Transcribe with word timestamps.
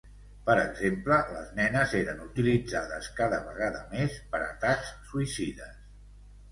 Per 0.45 0.53
exemple, 0.61 1.19
les 1.35 1.51
nenes 1.59 1.93
eren 2.01 2.23
utilitzades 2.25 3.13
cada 3.21 3.43
vegada 3.51 3.87
més 3.95 4.21
per 4.35 4.43
atacs 4.51 4.93
suïcides. 5.13 5.83